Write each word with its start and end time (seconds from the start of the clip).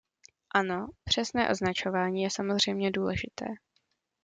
Ano, 0.55 0.87
přesné 1.03 1.49
označování 1.49 2.21
je 2.23 2.29
samozřejmě 2.31 2.91
důležité. 2.91 3.45